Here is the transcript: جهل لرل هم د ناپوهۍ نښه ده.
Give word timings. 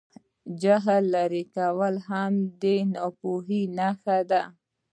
جهل 0.61 1.03
لرل 1.15 1.95
هم 2.09 2.33
د 2.61 2.63
ناپوهۍ 2.93 3.63
نښه 3.77 4.17
ده. 4.29 4.43